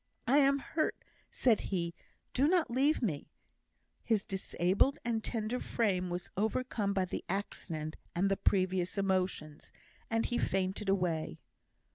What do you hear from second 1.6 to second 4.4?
he; "do not leave me;" his